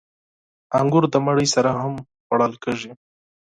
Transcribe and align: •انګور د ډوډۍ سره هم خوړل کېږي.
•انګور 0.79 1.03
د 1.09 1.13
ډوډۍ 1.23 1.47
سره 1.55 1.69
هم 1.79 1.93
خوړل 2.25 2.53
کېږي. 2.63 2.91